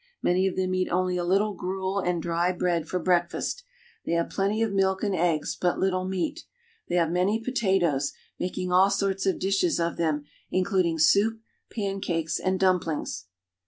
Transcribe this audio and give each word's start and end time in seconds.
Many 0.23 0.47
of 0.47 0.55
them 0.55 0.73
eat 0.73 0.89
only 0.89 1.15
a 1.15 1.23
little 1.23 1.53
gruel 1.53 1.99
and 1.99 2.23
dry 2.23 2.51
bread 2.51 2.87
for 2.87 2.97
breakfast; 2.99 3.63
they 4.03 4.13
have 4.13 4.31
plenty 4.31 4.63
of 4.63 4.73
milk 4.73 5.03
and 5.03 5.13
eggs, 5.15 5.55
but 5.55 5.77
little 5.77 6.05
meat. 6.05 6.43
They 6.89 6.95
have 6.95 7.11
many 7.11 7.37
potatoes, 7.39 8.11
making 8.39 8.71
all 8.71 8.89
sorts 8.89 9.27
of 9.27 9.37
dishes 9.37 9.79
of 9.79 9.97
them, 9.97 10.23
including 10.49 10.97
soup, 10.97 11.39
pancakes, 11.69 12.39
and 12.39 12.59
dumplings. 12.59 13.27